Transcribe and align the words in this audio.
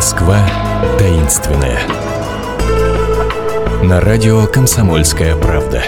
Москва 0.00 0.48
таинственная. 0.98 1.78
На 3.84 4.00
радио 4.00 4.46
«Комсомольская 4.46 5.36
правда». 5.36 5.84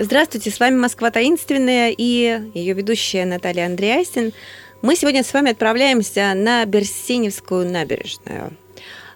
Здравствуйте, 0.00 0.50
с 0.50 0.58
вами 0.58 0.74
Москва 0.74 1.12
таинственная 1.12 1.94
и 1.96 2.40
ее 2.54 2.74
ведущая 2.74 3.24
Наталья 3.24 3.66
Андреасин. 3.66 4.32
Мы 4.82 4.96
сегодня 4.96 5.22
с 5.22 5.32
вами 5.32 5.52
отправляемся 5.52 6.32
на 6.34 6.64
Берсеневскую 6.64 7.70
набережную, 7.70 8.56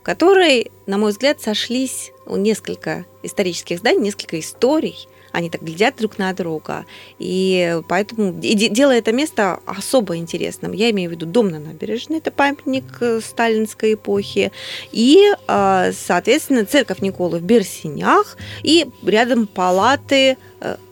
которой, 0.05 0.71
на 0.87 0.97
мой 0.97 1.11
взгляд, 1.11 1.43
сошлись 1.43 2.13
несколько 2.25 3.05
исторических 3.25 3.79
зданий, 3.79 4.01
несколько 4.01 4.39
историй– 4.39 5.09
они 5.35 5.51
так 5.51 5.63
глядят 5.63 5.97
друг 5.99 6.19
на 6.19 6.33
друга. 6.33 6.87
И 7.19 7.81
поэтому 7.89 8.41
и 8.41 8.55
делая 8.55 8.99
это 8.99 9.13
место 9.13 9.61
особо 9.67 10.17
интересным. 10.17 10.73
Я 10.73 10.91
имею 10.91 11.11
в 11.11 11.13
виду 11.13 11.27
дом 11.27 11.49
на 11.49 11.59
набережной, 11.59 12.19
это 12.19 12.31
памятник 12.31 12.85
э, 13.01 13.21
сталинской 13.21 13.95
эпохи, 13.95 14.53
и, 14.93 15.33
а, 15.49 15.91
соответственно, 15.93 16.65
церковь 16.65 17.01
Николы 17.01 17.39
в 17.39 17.43
Берсинях, 17.43 18.37
и 18.63 18.87
рядом 19.05 19.47
палаты 19.47 20.15
Э, 20.25 20.37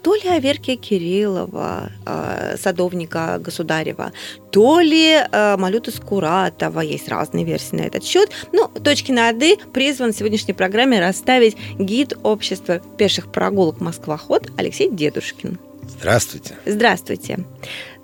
то 0.02 0.14
ли 0.14 0.28
Аверкия 0.28 0.76
Кириллова, 0.76 1.90
э, 2.06 2.56
садовника 2.58 3.38
Государева, 3.38 4.12
то 4.50 4.80
ли 4.80 5.14
э, 5.14 5.56
Малюта 5.56 5.90
Скуратова. 5.90 6.80
Есть 6.80 7.08
разные 7.08 7.44
версии 7.44 7.76
на 7.76 7.82
этот 7.82 8.04
счет. 8.04 8.30
Ну, 8.52 8.68
точки 8.68 9.12
над 9.12 9.42
«и» 9.42 9.58
призван 9.72 10.12
в 10.12 10.16
сегодняшней 10.16 10.54
программе 10.54 11.00
расставить 11.00 11.56
гид 11.78 12.14
общества 12.22 12.80
пеших 12.98 13.30
прогулок 13.30 13.80
«Москва-ход» 13.80 14.50
Алексей 14.56 14.90
Дедушкин. 14.90 15.58
Здравствуйте. 15.88 16.56
Здравствуйте. 16.66 17.44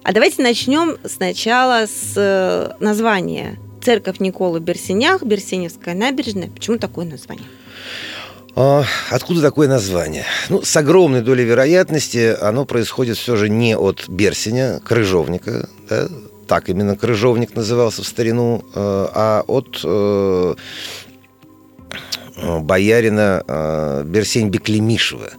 А 0.03 0.13
давайте 0.13 0.43
начнем 0.43 0.97
сначала 1.05 1.87
с 1.87 2.77
названия. 2.81 3.59
Церковь 3.83 4.19
Николы 4.21 4.61
Берсенях, 4.61 5.23
Берсеневская 5.23 5.95
набережная. 5.95 6.49
Почему 6.49 6.79
такое 6.79 7.07
название? 7.07 7.47
А, 8.61 8.83
откуда 9.11 9.41
такое 9.41 9.69
название? 9.69 10.25
Ну, 10.49 10.63
с 10.63 10.77
огромной 10.77 11.21
долей 11.21 11.45
вероятности 11.45 12.37
оно 12.41 12.65
происходит 12.65 13.17
все 13.17 13.37
же 13.37 13.49
не 13.49 13.77
от 13.77 14.09
Берсеня, 14.09 14.81
крыжовника, 14.81 15.69
да, 15.89 16.09
так 16.49 16.69
именно 16.69 16.97
крыжовник 16.97 17.55
назывался 17.55 18.03
в 18.03 18.07
старину, 18.09 18.65
э, 18.65 18.71
а 18.75 19.45
от 19.47 19.81
э, 19.85 20.55
боярина 22.37 23.45
э, 23.47 24.03
Берсень 24.05 24.49
Беклемишева. 24.49 25.31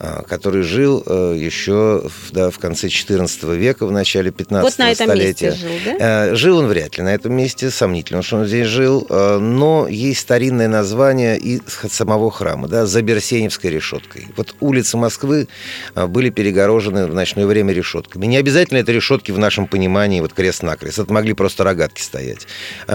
А, 0.00 0.22
который 0.22 0.62
жил 0.62 1.02
э, 1.04 1.34
еще 1.36 2.04
да, 2.30 2.50
в 2.50 2.58
конце 2.60 2.86
XIV 2.86 3.56
века, 3.56 3.84
в 3.84 3.90
начале 3.90 4.30
15 4.30 4.62
вот 4.62 4.78
на 4.78 4.92
этом 4.92 5.06
столетия. 5.08 5.50
Месте 5.50 5.60
жил, 5.60 5.72
да? 5.84 5.96
Э, 6.28 6.34
жил 6.36 6.58
он 6.58 6.66
вряд 6.68 6.98
ли 6.98 7.02
на 7.02 7.12
этом 7.12 7.32
месте, 7.32 7.68
сомнительно, 7.68 8.22
что 8.22 8.36
он 8.36 8.46
здесь 8.46 8.68
жил, 8.68 9.04
э, 9.10 9.38
но 9.38 9.88
есть 9.88 10.20
старинное 10.20 10.68
название 10.68 11.36
и 11.36 11.60
самого 11.66 12.30
храма, 12.30 12.68
да, 12.68 12.86
за 12.86 13.02
Берсеневской 13.02 13.70
решеткой. 13.70 14.28
Вот 14.36 14.54
улицы 14.60 14.96
Москвы 14.96 15.48
были 15.96 16.30
перегорожены 16.30 17.08
в 17.08 17.14
ночное 17.14 17.46
время 17.46 17.72
решетками. 17.72 18.26
Не 18.26 18.36
обязательно 18.36 18.78
это 18.78 18.92
решетки 18.92 19.32
в 19.32 19.38
нашем 19.38 19.66
понимании, 19.66 20.20
вот 20.20 20.32
крест-накрест, 20.32 21.00
это 21.00 21.12
могли 21.12 21.32
просто 21.32 21.64
рогатки 21.64 22.02
стоять. 22.02 22.46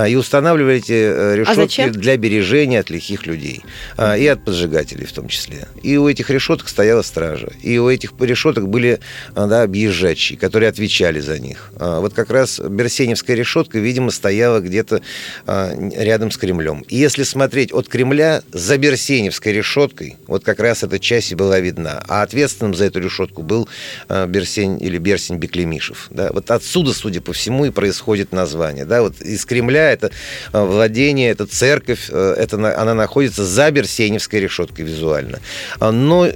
И 0.08 0.16
устанавливали 0.16 0.78
эти 0.78 0.94
а 0.94 1.36
решетки 1.36 1.82
а 1.82 1.90
для 1.90 2.16
бережения 2.16 2.80
от 2.80 2.90
лихих 2.90 3.26
людей, 3.26 3.62
и 3.98 4.28
от 4.28 4.46
поджигателей 4.46 5.06
в 5.06 5.12
том 5.12 5.28
числе. 5.28 5.68
И 5.82 5.98
у 5.98 6.08
этих 6.08 6.30
решеток 6.30 6.70
стоял 6.70 6.93
стояла 6.94 7.02
стража. 7.02 7.52
И 7.62 7.78
у 7.80 7.90
этих 7.90 8.12
решеток 8.20 8.68
были 8.68 9.00
а, 9.36 9.48
да, 9.48 9.64
объезжачие, 9.64 10.38
которые 10.38 10.70
отвечали 10.70 11.20
за 11.20 11.40
них. 11.40 11.72
А, 11.78 12.00
вот 12.00 12.14
как 12.14 12.30
раз 12.30 12.60
Берсеневская 12.60 13.36
решетка, 13.36 13.80
видимо, 13.80 14.12
стояла 14.12 14.60
где-то 14.60 15.02
а, 15.48 15.74
рядом 15.96 16.30
с 16.30 16.38
Кремлем. 16.38 16.82
И 16.90 16.98
если 16.98 17.24
смотреть 17.24 17.74
от 17.74 17.88
Кремля 17.88 18.44
за 18.52 18.78
Берсеневской 18.78 19.54
решеткой, 19.54 20.18
вот 20.28 20.44
как 20.44 20.60
раз 20.60 20.84
эта 20.84 21.00
часть 21.00 21.32
и 21.32 21.36
была 21.36 21.60
видна. 21.60 22.04
А 22.08 22.22
ответственным 22.22 22.76
за 22.76 22.86
эту 22.86 23.00
решетку 23.00 23.42
был 23.42 23.68
Берсень 24.10 24.82
или 24.82 24.98
Берсень 24.98 25.38
Беклемишев. 25.38 26.08
Да? 26.12 26.30
Вот 26.32 26.52
отсюда, 26.52 26.94
судя 26.94 27.22
по 27.22 27.34
всему, 27.34 27.66
и 27.66 27.72
происходит 27.72 28.32
название. 28.32 28.86
Да? 28.86 29.02
Вот 29.02 29.22
из 29.22 29.46
Кремля 29.46 29.92
это 29.92 30.12
владение, 30.52 31.32
это 31.32 31.46
церковь, 31.46 32.10
это, 32.10 32.56
она 32.80 32.94
находится 32.94 33.46
за 33.46 33.72
Берсеневской 33.72 34.40
решеткой 34.40 34.86
визуально. 34.86 35.40
Но 35.80 36.28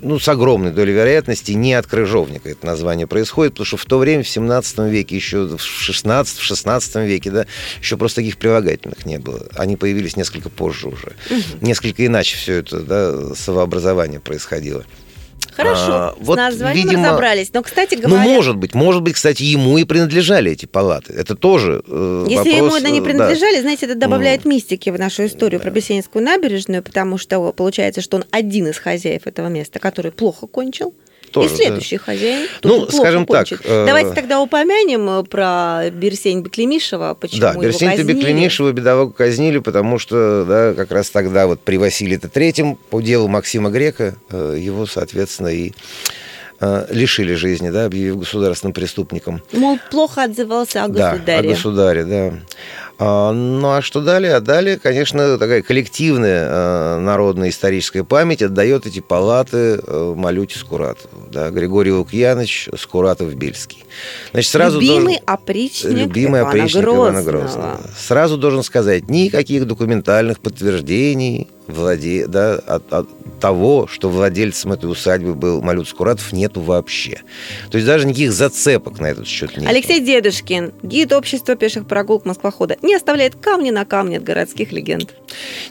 ну, 0.00 0.18
с 0.18 0.28
огромной 0.28 0.72
долей 0.72 0.92
вероятности 0.92 1.52
не 1.52 1.74
от 1.74 1.86
крыжовника 1.86 2.50
это 2.50 2.66
название 2.66 3.06
происходит, 3.06 3.54
потому 3.54 3.66
что 3.66 3.76
в 3.76 3.84
то 3.84 3.98
время, 3.98 4.22
в 4.22 4.28
17 4.28 4.78
веке, 4.90 5.16
еще 5.16 5.46
в 5.46 5.60
16 5.60 6.38
в 6.38 6.42
16 6.42 6.96
веке, 6.96 7.30
да, 7.30 7.46
еще 7.80 7.96
просто 7.96 8.16
таких 8.16 8.38
прилагательных 8.38 9.06
не 9.06 9.18
было. 9.18 9.46
Они 9.54 9.76
появились 9.76 10.16
несколько 10.16 10.48
позже 10.48 10.88
уже. 10.88 11.12
Угу. 11.30 11.66
Несколько 11.66 12.04
иначе 12.06 12.36
все 12.36 12.54
это, 12.54 12.80
да, 12.80 13.34
самообразование 13.34 14.20
происходило. 14.20 14.84
Хорошо, 15.54 15.92
а, 15.92 16.14
вот, 16.18 16.34
с 16.34 16.36
названием 16.36 16.88
видимо, 16.88 17.08
разобрались. 17.08 17.52
Но, 17.52 17.62
кстати 17.62 17.94
говоря... 17.94 18.24
Ну, 18.24 18.30
может 18.30 18.56
быть. 18.56 18.74
Может 18.74 19.02
быть, 19.02 19.14
кстати, 19.14 19.42
ему 19.42 19.78
и 19.78 19.84
принадлежали 19.84 20.52
эти 20.52 20.66
палаты. 20.66 21.12
Это 21.12 21.36
тоже 21.36 21.82
э, 21.86 22.26
Если 22.28 22.60
вопрос, 22.60 22.80
ему 22.80 22.92
не 22.92 23.00
принадлежали, 23.00 23.56
да. 23.56 23.62
знаете, 23.62 23.86
это 23.86 23.94
добавляет 23.94 24.44
мистики 24.44 24.90
в 24.90 24.98
нашу 24.98 25.26
историю 25.26 25.60
да. 25.60 25.64
про 25.64 25.70
Бесенинскую 25.70 26.24
набережную, 26.24 26.82
потому 26.82 27.18
что 27.18 27.52
получается, 27.52 28.00
что 28.00 28.16
он 28.16 28.24
один 28.30 28.68
из 28.68 28.78
хозяев 28.78 29.26
этого 29.26 29.48
места, 29.48 29.78
который 29.78 30.12
плохо 30.12 30.46
кончил 30.46 30.94
тоже. 31.32 31.54
И 31.54 31.56
следующий 31.56 31.96
да. 31.98 32.04
хозяин 32.04 32.48
Ну, 32.62 32.88
скажем 32.88 33.26
кончит. 33.26 33.58
так. 33.58 33.66
Э... 33.70 33.86
Давайте 33.86 34.12
тогда 34.12 34.40
упомянем 34.40 35.08
э, 35.08 35.24
про 35.24 35.90
Берсень 35.90 36.42
Беклемишева, 36.42 37.14
почему 37.18 37.40
да, 37.40 37.52
его 37.52 37.62
Берсень 37.62 37.90
казнили. 37.90 38.12
Беклемишева 38.12 38.72
бедового 38.72 39.10
казнили, 39.10 39.58
потому 39.58 39.98
что 39.98 40.44
да, 40.44 40.74
как 40.74 40.92
раз 40.92 41.10
тогда 41.10 41.46
вот 41.46 41.60
при 41.60 41.76
Василии 41.76 42.16
Третьем 42.16 42.76
по 42.76 43.00
делу 43.00 43.28
Максима 43.28 43.70
Грека 43.70 44.14
э, 44.30 44.56
его, 44.58 44.86
соответственно, 44.86 45.48
и 45.48 45.72
э, 46.60 46.86
лишили 46.90 47.34
жизни, 47.34 47.70
да, 47.70 47.86
объявив 47.86 48.18
государственным 48.18 48.72
преступником. 48.72 49.42
Мол, 49.52 49.78
плохо 49.90 50.24
отзывался 50.24 50.84
о 50.84 50.88
государе. 50.88 51.22
Да, 51.26 51.38
о 51.38 51.42
государе, 51.42 52.04
да. 52.04 52.32
А, 53.04 53.32
ну 53.32 53.72
а 53.72 53.82
что 53.82 54.00
далее? 54.00 54.36
А 54.36 54.40
далее, 54.40 54.78
конечно, 54.78 55.36
такая 55.36 55.62
коллективная 55.62 56.46
э, 56.48 56.98
народная 57.00 57.48
историческая 57.48 58.04
память 58.04 58.42
отдает 58.42 58.86
эти 58.86 59.00
палаты 59.00 59.80
э, 59.84 60.14
Малюте 60.16 60.56
Скуратову. 60.56 61.26
Да, 61.28 61.50
Григорий 61.50 61.90
Лукьянович 61.90 62.68
Скуратов-Бельский. 62.76 63.84
Значит, 64.30 64.52
сразу 64.52 64.78
любимый 64.78 65.18
должен... 65.18 65.22
опричник, 65.26 65.92
любимый 65.92 66.42
Ивана, 66.42 66.48
опричник 66.50 66.82
Грозного. 66.82 67.10
Ивана 67.10 67.22
Грозного. 67.24 67.80
Сразу 67.98 68.36
должен 68.36 68.62
сказать, 68.62 69.10
никаких 69.10 69.66
документальных 69.66 70.38
подтверждений 70.38 71.48
владе... 71.66 72.26
да, 72.26 72.54
от, 72.54 72.92
от 72.92 73.08
того, 73.40 73.88
что 73.88 74.08
владельцем 74.08 74.72
этой 74.72 74.90
усадьбы 74.90 75.34
был 75.34 75.62
Малют 75.62 75.88
Скуратов, 75.88 76.32
нету 76.32 76.60
вообще. 76.60 77.22
То 77.70 77.76
есть 77.76 77.86
даже 77.86 78.06
никаких 78.06 78.32
зацепок 78.32 79.00
на 79.00 79.06
этот 79.06 79.26
счет 79.26 79.56
нет. 79.56 79.68
Алексей 79.68 80.00
Дедушкин, 80.00 80.72
гид 80.82 81.12
общества 81.12 81.56
пеших 81.56 81.86
прогулок 81.86 82.24
Москвохода, 82.24 82.76
не 82.82 82.94
оставляет 82.94 83.34
камни 83.34 83.70
на 83.70 83.84
камне 83.84 84.18
от 84.18 84.24
городских 84.24 84.70
легенд. 84.70 85.12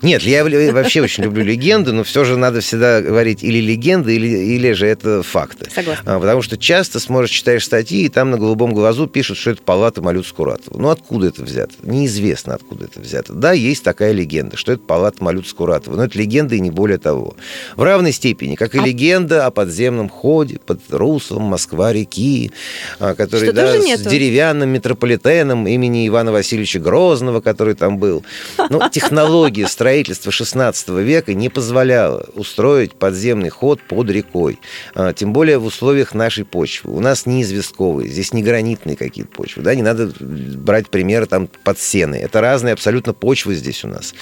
Нет, 0.02 0.22
я 0.24 0.44
вообще 0.44 1.02
очень 1.02 1.24
люблю 1.24 1.44
легенды, 1.44 1.94
но 1.94 2.04
все 2.04 2.26
же 2.26 2.36
надо 2.36 2.62
всегда 2.62 3.02
говорить 3.02 3.44
или 3.44 3.60
легенды, 3.60 4.16
или, 4.16 4.28
или 4.28 4.74
же 4.74 4.88
это 4.88 5.24
факты. 5.24 5.70
Согласна. 5.74 6.16
А, 6.16 6.20
потому 6.20 6.42
что 6.42 6.58
часто 6.58 7.00
сможешь 7.00 7.32
читаешь 7.32 7.66
статьи, 7.66 8.04
и 8.04 8.10
там 8.10 8.32
на 8.32 8.38
голубом 8.38 8.74
глазу 8.74 9.08
пишут, 9.08 9.38
что 9.38 9.52
это 9.52 9.62
палата 9.62 10.02
Малют 10.02 10.28
Скуратова. 10.28 10.78
Ну 10.78 10.90
откуда 10.90 11.28
это 11.28 11.44
взято? 11.44 11.74
Неизвестно, 11.84 12.56
откуда 12.56 12.86
это 12.86 13.00
взято. 13.00 13.34
Да, 13.34 13.54
есть 13.54 13.84
такая 13.84 14.12
легенда, 14.12 14.58
что 14.58 14.74
это 14.74 14.82
палата 14.82 15.24
Малют 15.24 15.48
Скуратова. 15.48 15.81
Филатова. 15.82 15.96
Но 15.96 16.04
это 16.06 16.18
легенда 16.18 16.56
и 16.56 16.60
не 16.60 16.72
более 16.72 16.98
того. 16.98 17.36
В 17.76 17.84
равной 17.84 18.12
степени, 18.12 18.56
как 18.56 18.76
и 18.76 18.80
а... 18.80 18.84
легенда 18.84 19.46
о 19.46 19.52
подземном 19.52 20.10
ходе 20.10 20.60
под 20.60 20.82
руслом 20.90 21.44
Москва-реки, 21.44 22.52
а, 23.00 23.16
который 23.16 23.52
да, 23.52 23.80
с 23.80 23.84
нету. 23.84 24.10
деревянным 24.10 24.70
метрополитеном 24.70 25.68
имени 25.68 26.08
Ивана 26.08 26.32
Васильевича 26.32 26.80
Грозного, 26.80 27.42
который 27.42 27.76
там 27.76 27.98
был. 27.98 28.24
Но 28.58 28.68
ну, 28.70 28.90
технология 28.92 29.68
строительства 29.68 30.32
16 30.32 30.90
века 30.90 31.34
не 31.34 31.50
позволяла 31.50 32.28
устроить 32.34 32.94
подземный 32.94 33.50
ход 33.50 33.82
под 33.82 34.10
рекой. 34.10 34.60
А, 34.96 35.14
тем 35.14 35.34
более 35.34 35.58
в 35.58 35.66
условиях 35.66 36.14
нашей 36.14 36.46
почвы. 36.46 36.94
У 36.94 37.00
нас 37.00 37.26
не 37.26 37.44
известковые, 37.44 38.10
здесь 38.10 38.34
не 38.34 38.44
гранитные 38.44 38.96
какие-то 38.96 39.32
почвы. 39.32 39.64
Да? 39.64 39.76
Не 39.76 39.82
надо 39.82 40.12
брать 40.20 40.90
примеры 40.90 41.26
там 41.26 41.48
под 41.64 41.80
сены. 41.80 42.16
Это 42.16 42.42
разные 42.42 42.74
абсолютно 42.74 43.14
почвы 43.14 43.56
здесь 43.56 43.84
у 43.84 43.88
нас. 43.88 44.14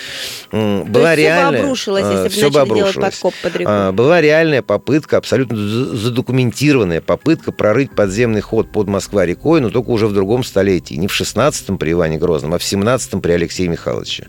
Была 0.51 1.15
реально 1.15 1.48
реальная... 1.51 1.61
Бы 1.61 1.67
обрушилось, 1.67 2.05
если 2.05 2.23
бы 2.23 2.29
все 2.29 2.49
бы 2.49 2.59
обрушилось. 2.59 2.93
делать 2.93 3.11
подкоп 3.13 3.33
под 3.41 3.55
рекой. 3.55 3.91
Была 3.91 4.21
реальная 4.21 4.61
попытка, 4.61 5.17
абсолютно 5.17 5.57
задокументированная 5.57 7.01
попытка 7.01 7.51
прорыть 7.51 7.91
подземный 7.91 8.41
ход 8.41 8.71
под 8.71 8.87
Москва-рекой, 8.87 9.61
но 9.61 9.69
только 9.69 9.89
уже 9.89 10.07
в 10.07 10.13
другом 10.13 10.43
столетии. 10.43 10.95
Не 10.95 11.07
в 11.07 11.19
16-м 11.19 11.77
при 11.77 11.91
Иване 11.91 12.17
Грозном, 12.17 12.53
а 12.53 12.57
в 12.57 12.61
17-м 12.61 13.21
при 13.21 13.31
Алексее 13.31 13.67
Михайловиче. 13.67 14.27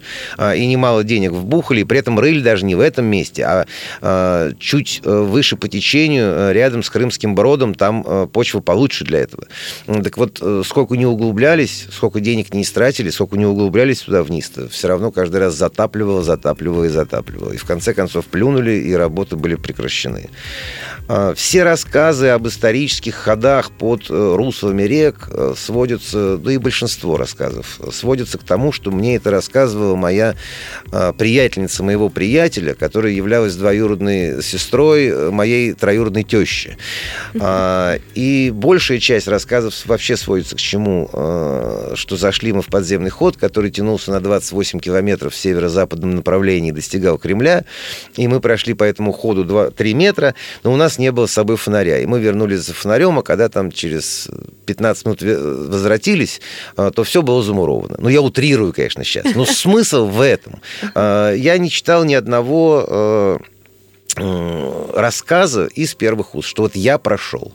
И 0.56 0.66
немало 0.66 1.04
денег 1.04 1.32
вбухали, 1.32 1.80
и 1.80 1.84
при 1.84 1.98
этом 1.98 2.18
рыли 2.18 2.40
даже 2.40 2.64
не 2.64 2.74
в 2.74 2.80
этом 2.80 3.06
месте, 3.06 3.44
а 4.02 4.50
чуть 4.58 5.00
э, 5.04 5.20
выше 5.20 5.56
по 5.56 5.68
течению, 5.68 6.26
э, 6.26 6.52
рядом 6.52 6.82
с 6.82 6.90
Крымским 6.90 7.34
бродом, 7.34 7.74
там 7.74 8.04
э, 8.06 8.26
почва 8.32 8.60
получше 8.60 9.04
для 9.04 9.20
этого. 9.20 9.46
Так 9.86 10.16
вот, 10.16 10.42
сколько 10.64 10.96
не 10.96 11.06
углублялись, 11.06 11.86
сколько 11.92 12.20
денег 12.20 12.52
не 12.54 12.62
истратили, 12.62 13.10
сколько 13.10 13.36
не 13.36 13.46
углублялись 13.46 14.00
туда 14.00 14.22
вниз, 14.22 14.50
все 14.70 14.88
равно 14.88 15.10
каждый 15.10 15.40
раз 15.40 15.54
затапливало, 15.54 16.22
затапливало 16.22 16.84
и 16.84 16.88
затапливало. 16.88 17.09
И 17.18 17.56
в 17.56 17.64
конце 17.64 17.94
концов 17.94 18.26
плюнули, 18.26 18.72
и 18.72 18.92
работы 18.92 19.36
были 19.36 19.56
прекращены. 19.56 20.30
А, 21.12 21.34
все 21.34 21.64
рассказы 21.64 22.28
об 22.28 22.46
исторических 22.46 23.16
ходах 23.16 23.72
под 23.72 24.08
э, 24.08 24.34
руслами 24.36 24.84
рек 24.84 25.28
э, 25.28 25.54
сводятся, 25.56 26.36
да 26.36 26.52
и 26.52 26.56
большинство 26.56 27.16
рассказов, 27.16 27.80
сводятся 27.92 28.38
к 28.38 28.44
тому, 28.44 28.70
что 28.70 28.92
мне 28.92 29.16
это 29.16 29.32
рассказывала 29.32 29.96
моя 29.96 30.36
приятельница 31.18 31.82
моего 31.82 32.10
приятеля, 32.10 32.74
которая 32.74 33.12
являлась 33.12 33.56
двоюродной 33.56 34.40
сестрой 34.42 35.06
э, 35.06 35.30
моей 35.30 35.72
троюродной 35.72 36.22
тещи. 36.22 36.76
А, 37.40 37.98
и 38.14 38.52
большая 38.54 39.00
часть 39.00 39.26
рассказов 39.26 39.74
вообще 39.86 40.16
сводится 40.16 40.54
к 40.54 40.60
чему? 40.60 41.08
Что 41.94 42.16
зашли 42.16 42.52
мы 42.52 42.62
в 42.62 42.66
подземный 42.66 43.10
ход, 43.10 43.36
который 43.36 43.70
тянулся 43.70 44.12
на 44.12 44.20
28 44.20 44.78
километров 44.78 45.34
в 45.34 45.36
северо-западном 45.36 46.14
направлении 46.14 46.68
и 46.68 46.72
достигал 47.00 47.18
Кремля, 47.18 47.64
и 48.16 48.28
мы 48.28 48.40
прошли 48.40 48.74
по 48.74 48.84
этому 48.84 49.12
ходу 49.12 49.44
2, 49.44 49.70
3 49.70 49.94
метра, 49.94 50.34
но 50.62 50.72
у 50.72 50.76
нас 50.76 50.98
не 50.98 51.10
было 51.10 51.26
с 51.26 51.32
собой 51.32 51.56
фонаря. 51.56 51.98
И 51.98 52.06
мы 52.06 52.20
вернулись 52.20 52.60
за 52.60 52.74
фонарем, 52.74 53.18
а 53.18 53.22
когда 53.22 53.48
там 53.48 53.72
через 53.72 54.28
15 54.66 55.06
минут 55.06 55.22
возвратились, 55.22 56.40
а, 56.76 56.90
то 56.90 57.02
все 57.04 57.22
было 57.22 57.42
замуровано. 57.42 57.96
Ну, 57.98 58.08
я 58.08 58.20
утрирую, 58.20 58.72
конечно, 58.72 59.04
сейчас. 59.04 59.34
Но 59.34 59.44
смысл 59.44 60.06
в 60.06 60.20
этом. 60.20 60.60
А, 60.94 61.32
я 61.32 61.58
не 61.58 61.70
читал 61.70 62.04
ни 62.04 62.14
одного 62.14 62.84
а, 62.86 63.38
рассказа 64.94 65.66
из 65.66 65.94
первых 65.94 66.34
уст, 66.34 66.48
что 66.48 66.62
вот 66.62 66.76
я 66.76 66.98
прошел. 66.98 67.54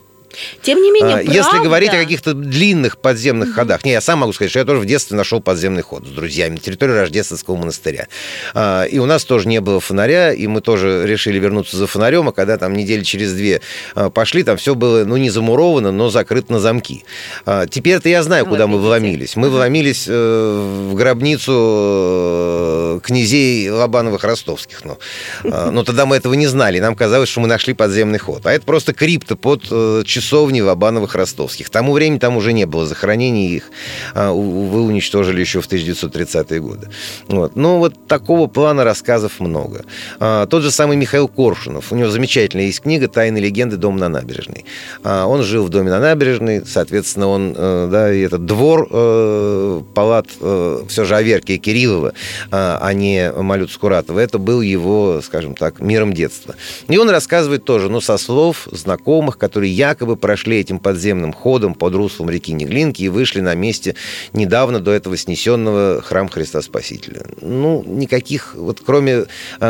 Тем 0.62 0.82
не 0.82 0.90
менее, 0.90 1.16
правда... 1.16 1.32
Если 1.32 1.58
говорить 1.58 1.90
о 1.90 1.96
каких-то 1.96 2.34
длинных 2.34 2.98
подземных 2.98 3.54
ходах, 3.54 3.84
не, 3.84 3.92
я 3.92 4.00
сам 4.00 4.20
могу 4.20 4.32
сказать, 4.32 4.50
что 4.50 4.58
я 4.58 4.64
тоже 4.64 4.80
в 4.80 4.86
детстве 4.86 5.16
нашел 5.16 5.40
подземный 5.40 5.82
ход 5.82 6.06
с 6.06 6.10
друзьями 6.10 6.54
на 6.54 6.60
территории 6.60 6.92
Рождественского 6.92 7.56
монастыря. 7.56 8.08
А, 8.54 8.84
и 8.84 8.98
у 8.98 9.06
нас 9.06 9.24
тоже 9.24 9.48
не 9.48 9.60
было 9.60 9.80
фонаря, 9.80 10.32
и 10.32 10.46
мы 10.46 10.60
тоже 10.60 11.06
решили 11.06 11.38
вернуться 11.38 11.76
за 11.76 11.86
фонарем, 11.86 12.28
а 12.28 12.32
когда 12.32 12.58
там 12.58 12.74
недели 12.74 13.02
через 13.02 13.32
две 13.32 13.60
а, 13.94 14.10
пошли, 14.10 14.42
там 14.42 14.56
все 14.56 14.74
было, 14.74 15.04
ну, 15.04 15.16
не 15.16 15.30
замуровано, 15.30 15.92
но 15.92 16.10
закрыто 16.10 16.52
на 16.52 16.60
замки. 16.60 17.04
А, 17.44 17.66
теперь-то 17.66 18.08
я 18.08 18.22
знаю, 18.22 18.46
куда 18.46 18.66
мы 18.66 18.78
вломились. 18.78 19.36
Мы 19.36 19.50
вломились 19.50 20.06
э, 20.08 20.88
в 20.90 20.94
гробницу 20.94 21.52
э, 21.52 23.00
князей 23.02 23.68
Лобановых-Ростовских. 23.68 24.82
Ну, 24.84 24.98
но 25.44 25.84
тогда 25.84 26.06
мы 26.06 26.16
этого 26.16 26.34
не 26.34 26.46
знали, 26.46 26.78
нам 26.78 26.94
казалось, 26.94 27.28
что 27.28 27.40
мы 27.40 27.48
нашли 27.48 27.74
подземный 27.74 28.18
ход. 28.18 28.46
А 28.46 28.52
это 28.52 28.64
просто 28.64 28.92
крипто 28.92 29.36
под 29.36 29.64
э, 29.70 30.02
часов 30.04 30.25
часовни 30.26 30.60
Лобановых 30.60 31.14
ростовских. 31.14 31.66
К 31.66 31.70
тому 31.70 31.92
времени 31.92 32.18
там 32.18 32.36
уже 32.36 32.52
не 32.52 32.66
было 32.66 32.84
захоронений, 32.84 33.48
их 33.48 33.70
а, 34.14 34.32
увы 34.32 34.82
уничтожили 34.82 35.40
еще 35.40 35.60
в 35.60 35.68
1930-е 35.68 36.60
годы. 36.60 36.88
Вот. 37.28 37.54
Но 37.54 37.78
вот 37.78 37.94
такого 38.08 38.48
плана 38.48 38.82
рассказов 38.82 39.38
много. 39.38 39.84
А, 40.18 40.46
тот 40.46 40.62
же 40.62 40.70
самый 40.72 40.96
Михаил 40.96 41.28
Коршунов, 41.28 41.92
у 41.92 41.96
него 41.96 42.10
замечательная 42.10 42.66
есть 42.66 42.80
книга 42.80 43.08
«Тайны 43.08 43.38
легенды. 43.38 43.76
Дом 43.76 43.98
на 43.98 44.08
набережной». 44.08 44.64
А, 45.04 45.26
он 45.26 45.42
жил 45.42 45.64
в 45.64 45.68
доме 45.68 45.90
на 45.90 46.00
набережной, 46.00 46.62
соответственно, 46.66 47.28
он, 47.28 47.54
э, 47.56 47.88
да, 47.90 48.12
и 48.12 48.20
этот 48.22 48.46
двор 48.46 48.88
э, 48.90 49.82
палат 49.94 50.26
э, 50.40 50.82
все 50.88 51.04
же 51.04 51.14
Аверки 51.14 51.52
и 51.52 51.58
Кириллова, 51.58 52.14
а 52.50 52.92
не 52.92 53.30
Малют 53.32 53.70
Скуратова, 53.70 54.18
это 54.18 54.38
был 54.38 54.60
его, 54.60 55.20
скажем 55.22 55.54
так, 55.54 55.80
миром 55.80 56.12
детства. 56.12 56.54
И 56.88 56.98
он 56.98 57.10
рассказывает 57.10 57.64
тоже, 57.64 57.88
ну, 57.88 58.00
со 58.00 58.18
слов 58.18 58.66
знакомых, 58.72 59.38
которые 59.38 59.72
якобы 59.72 60.15
прошли 60.16 60.58
этим 60.58 60.78
подземным 60.78 61.32
ходом 61.32 61.74
под 61.74 61.94
руслом 61.94 62.30
реки 62.30 62.52
Неглинки 62.52 63.02
и 63.02 63.08
вышли 63.08 63.40
на 63.40 63.54
месте 63.54 63.94
недавно 64.32 64.80
до 64.80 64.92
этого 64.92 65.16
снесенного 65.16 66.02
храм 66.02 66.28
Христа 66.28 66.62
Спасителя. 66.62 67.26
Ну, 67.40 67.84
никаких, 67.86 68.54
вот 68.54 68.80
кроме 68.84 69.12
э, 69.12 69.24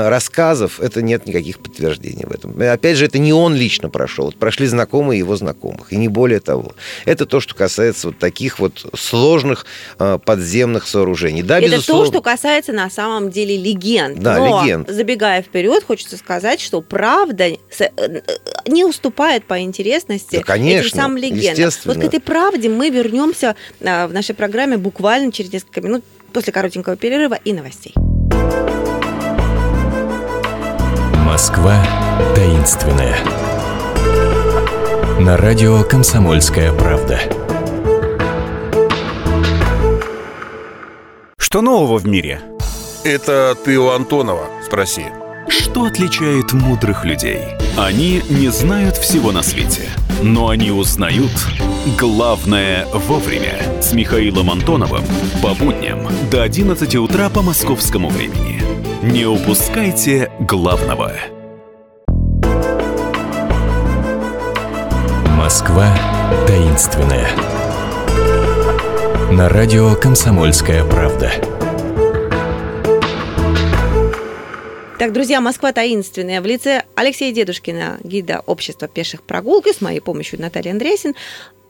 рассказов, 0.08 0.80
это 0.80 1.02
нет 1.02 1.26
никаких 1.26 1.58
подтверждений 1.58 2.24
в 2.26 2.32
этом. 2.32 2.60
Опять 2.60 2.96
же, 2.96 3.06
это 3.06 3.18
не 3.18 3.32
он 3.32 3.54
лично 3.54 3.88
прошел, 3.88 4.26
вот 4.26 4.36
прошли 4.36 4.66
знакомые 4.66 5.18
его 5.18 5.36
знакомых, 5.36 5.92
и 5.92 5.96
не 5.96 6.08
более 6.08 6.40
того. 6.40 6.74
Это 7.04 7.26
то, 7.26 7.40
что 7.40 7.54
касается 7.54 8.08
вот 8.08 8.18
таких 8.18 8.58
вот 8.58 8.86
сложных 8.96 9.66
э, 9.98 10.18
подземных 10.24 10.86
сооружений. 10.86 11.42
Да, 11.42 11.58
это 11.58 11.68
безусловно... 11.68 12.06
то, 12.06 12.12
что 12.12 12.22
касается 12.22 12.72
на 12.72 12.90
самом 12.90 13.30
деле 13.30 13.56
легенд. 13.56 14.18
Да, 14.18 14.38
Но, 14.38 14.62
легенд. 14.62 14.88
забегая 14.88 15.42
вперед, 15.42 15.84
хочется 15.84 16.16
сказать, 16.16 16.60
что 16.60 16.80
правда 16.80 17.44
э, 17.46 17.58
не 18.66 18.84
уступает 18.84 19.44
по 19.44 19.60
интересности 19.60 20.36
да, 20.36 20.42
конечно, 20.42 20.86
этим 20.86 20.96
самым 20.96 21.16
легендам. 21.18 21.70
Вот 21.84 21.96
к 21.96 22.04
этой 22.04 22.20
правде 22.20 22.68
мы 22.68 22.90
вернемся 22.90 23.56
а, 23.84 24.06
в 24.06 24.12
нашей 24.12 24.34
программе 24.34 24.76
буквально 24.76 25.32
через 25.32 25.52
несколько 25.52 25.80
минут 25.80 26.04
после 26.32 26.52
коротенького 26.52 26.96
перерыва 26.96 27.34
и 27.34 27.52
новостей. 27.52 27.94
Москва 31.24 31.84
таинственная. 32.34 33.16
На 35.20 35.36
радио 35.36 35.82
«Комсомольская 35.82 36.72
правда». 36.72 37.20
Что 41.38 41.62
нового 41.62 41.98
в 41.98 42.06
мире? 42.06 42.42
Это 43.04 43.56
ты 43.64 43.78
у 43.78 43.88
Антонова 43.90 44.46
спроси. 44.64 45.06
Что 45.48 45.84
отличает 45.84 46.52
мудрых 46.52 47.04
людей? 47.04 47.40
Они 47.76 48.22
не 48.28 48.48
знают 48.48 48.96
всего 48.96 49.32
на 49.32 49.42
свете– 49.42 49.88
но 50.22 50.48
они 50.48 50.70
узнают 50.70 51.32
главное 51.98 52.86
вовремя 52.86 53.80
с 53.80 53.92
Михаилом 53.92 54.50
Антоновым 54.50 55.04
по 55.42 55.54
будням 55.54 56.08
до 56.30 56.42
11 56.42 56.96
утра 56.96 57.28
по 57.28 57.42
московскому 57.42 58.08
времени. 58.08 58.62
Не 59.02 59.26
упускайте 59.26 60.30
главного. 60.40 61.12
Москва 65.36 65.96
таинственная. 66.46 67.28
На 69.30 69.48
радио 69.48 69.94
«Комсомольская 69.94 70.84
правда». 70.84 71.55
Так, 74.98 75.12
друзья, 75.12 75.42
Москва 75.42 75.72
таинственная. 75.72 76.40
В 76.40 76.46
лице 76.46 76.84
Алексея 76.94 77.30
Дедушкина, 77.30 78.00
гида 78.02 78.42
общества 78.46 78.88
пеших 78.88 79.22
прогулки, 79.22 79.70
с 79.74 79.82
моей 79.82 80.00
помощью 80.00 80.40
Натальи 80.40 80.70
Андресин, 80.70 81.14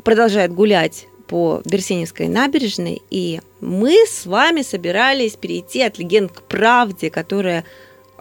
продолжает 0.05 0.55
гулять 0.55 1.09
по 1.27 1.61
Берсеневской 1.65 2.29
набережной, 2.29 3.03
и 3.11 3.41
мы 3.61 3.97
с 4.07 4.27
вами 4.27 4.63
собирались 4.63 5.33
перейти 5.33 5.83
от 5.83 5.99
легенд 5.99 6.31
к 6.31 6.43
правде, 6.43 7.11
которая 7.11 7.65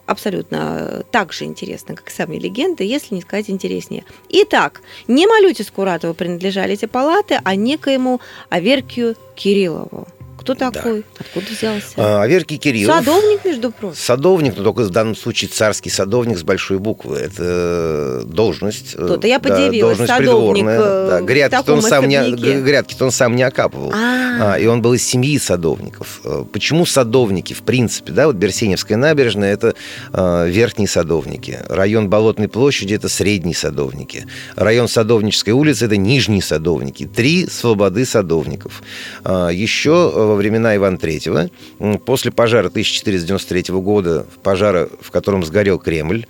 абсолютно 0.07 1.03
так 1.11 1.33
же 1.33 1.45
интересна, 1.45 1.95
как 1.95 2.09
сами 2.09 2.37
легенды, 2.37 2.83
если 2.83 3.13
не 3.13 3.21
сказать 3.21 3.51
интереснее. 3.51 4.05
Итак, 4.29 4.81
не 5.07 5.27
Малюте 5.27 5.63
Скуратову 5.63 6.15
принадлежали 6.15 6.73
эти 6.73 6.85
палаты, 6.85 7.39
а 7.43 7.55
некоему 7.55 8.21
Аверкию 8.49 9.15
Кириллову. 9.35 10.07
Кто 10.45 10.53
такой? 10.53 11.01
Да. 11.01 11.07
Откуда 11.25 11.45
взялся? 11.49 11.87
А, 11.97 12.21
Аверкий 12.21 12.57
Кириллов. 12.57 12.97
Садовник, 12.97 13.45
между 13.45 13.71
прочим. 13.71 13.95
Садовник, 13.95 14.55
но 14.55 14.63
только 14.63 14.81
в 14.81 14.91
данном 14.91 15.15
случае 15.15 15.49
царский 15.49 15.89
садовник 15.89 16.37
с 16.37 16.43
большой 16.43 16.77
буквы. 16.77 17.17
Это 17.17 18.21
должность. 18.25 18.93
Э, 18.93 19.07
То-то 19.07 19.25
я 19.25 19.39
подивилась. 19.39 19.97
Да, 19.97 20.05
должность 20.05 20.11
садовник 20.11 20.65
придворная. 20.65 21.07
Да. 21.09 21.21
Грядки-то 21.21 21.73
он, 21.73 21.81
сам 21.81 22.07
не, 22.07 22.61
грядки 22.61 22.95
он 23.01 23.09
сам 23.09 23.35
не 23.35 23.41
окапывал. 23.41 23.91
А. 23.91 24.53
А, 24.53 24.59
и 24.59 24.67
он 24.67 24.83
был 24.83 24.93
из 24.93 25.03
семьи 25.03 25.39
садовников. 25.39 26.21
Э, 26.23 26.43
почему 26.51 26.85
садовники, 26.85 27.53
в 27.53 27.63
принципе, 27.63 28.11
да, 28.11 28.27
вот 28.27 28.35
Берсеневская 28.35 28.99
набережная– 28.99 29.51
это 29.55 29.73
э, 30.13 30.47
верхние 30.47 30.87
садовники. 30.87 31.57
Район 31.69 32.07
Болотной 32.07 32.49
площади– 32.49 32.93
это 32.95 33.09
средние 33.09 33.55
садовники. 33.55 34.27
Район 34.55 34.87
Садовнической 34.87 35.53
улицы– 35.53 35.85
это 35.87 35.97
нижние 35.97 36.43
садовники. 36.43 37.07
Три 37.07 37.47
свободы 37.47 38.05
садовников. 38.05 38.83
Еще 39.23 40.34
времена 40.35 40.75
Ивана 40.75 40.95
III, 40.95 41.99
после 41.99 42.31
пожара 42.31 42.67
1493 42.67 43.73
года, 43.75 44.25
пожара, 44.43 44.89
в 45.01 45.11
котором 45.11 45.43
сгорел 45.43 45.79
Кремль, 45.79 46.25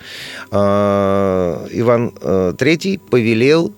а, 0.52 1.68
Иван 1.72 2.10
III 2.10 3.00
повелел 3.10 3.74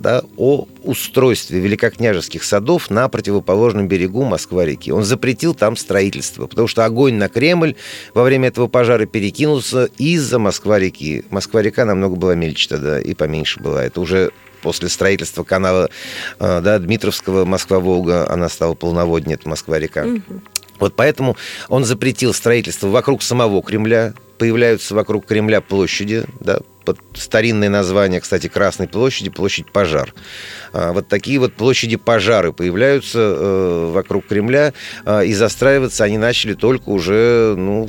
да, 0.00 0.22
о 0.36 0.66
устройстве 0.82 1.60
великокняжеских 1.60 2.42
садов 2.44 2.90
на 2.90 3.08
противоположном 3.08 3.88
берегу 3.88 4.24
Москва-реки. 4.24 4.90
Он 4.92 5.04
запретил 5.04 5.54
там 5.54 5.76
строительство, 5.76 6.46
потому 6.46 6.68
что 6.68 6.84
огонь 6.84 7.14
на 7.14 7.28
Кремль 7.28 7.76
во 8.14 8.22
время 8.22 8.48
этого 8.48 8.66
пожара 8.66 9.06
перекинулся 9.06 9.88
из-за 9.98 10.38
Москва-реки. 10.38 11.24
Москва-река 11.30 11.84
намного 11.84 12.16
была 12.16 12.34
мельче 12.34 12.68
тогда 12.68 13.00
и 13.00 13.14
поменьше 13.14 13.60
была. 13.60 13.84
Это 13.84 14.00
уже 14.00 14.32
после 14.62 14.88
строительства 14.88 15.44
канала 15.44 15.90
э, 16.38 16.60
да, 16.62 16.78
Дмитровского 16.78 17.44
Москва-Волга 17.44 18.30
она 18.30 18.48
стала 18.48 18.74
полноводнее, 18.74 19.34
это 19.34 19.48
Москва-река. 19.48 20.04
Угу. 20.04 20.40
Вот 20.78 20.96
поэтому 20.96 21.36
он 21.68 21.84
запретил 21.84 22.34
строительство 22.34 22.88
вокруг 22.88 23.22
самого 23.22 23.62
Кремля, 23.62 24.14
появляются 24.38 24.94
вокруг 24.94 25.26
Кремля 25.26 25.60
площади, 25.60 26.24
да, 26.40 26.58
под 26.84 26.98
старинное 27.14 27.68
название, 27.68 28.20
кстати, 28.20 28.48
Красной 28.48 28.88
площади, 28.88 29.30
площадь 29.30 29.70
Пожар. 29.70 30.12
А, 30.72 30.92
вот 30.92 31.06
такие 31.06 31.38
вот 31.38 31.54
площади 31.54 31.96
пожары 31.96 32.52
появляются 32.52 33.18
э, 33.20 33.90
вокруг 33.92 34.26
Кремля, 34.26 34.72
а, 35.04 35.20
и 35.20 35.32
застраиваться 35.32 36.02
они 36.02 36.18
начали 36.18 36.54
только 36.54 36.88
уже, 36.88 37.54
ну, 37.56 37.88